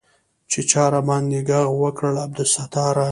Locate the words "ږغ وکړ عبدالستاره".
1.47-3.07